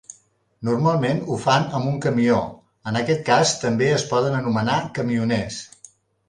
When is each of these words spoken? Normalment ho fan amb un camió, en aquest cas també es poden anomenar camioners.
Normalment 0.67 1.19
ho 1.27 1.35
fan 1.43 1.67
amb 1.79 1.89
un 1.91 1.99
camió, 2.05 2.37
en 2.93 2.97
aquest 3.03 3.21
cas 3.29 3.53
també 3.65 3.91
es 3.99 4.07
poden 4.15 4.39
anomenar 4.39 4.79
camioners. 5.01 5.61